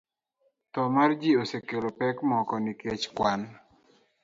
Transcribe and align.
Tho 0.73 0.85
mar 0.95 1.11
ji 1.21 1.31
osekelo 1.41 1.89
pek 1.99 2.15
moko 2.29 2.55
nikech 2.65 3.05
kwan 3.15 3.41